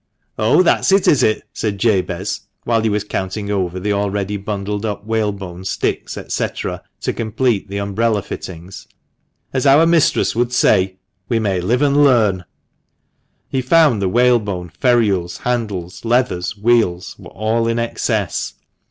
[0.39, 4.83] "Oh, that's it, is it?" said Jabez, whilst he was counting over the already bundled
[4.83, 6.47] up whalebone, sticks, &c.,
[7.01, 8.87] to complete the umbrella fittings.
[9.53, 10.95] "As our mistress would say,
[11.29, 12.45] 'We may live and learn.'"
[13.51, 18.55] He found the whalebone, ferrules, handles, leathers, wheels, were all in excess.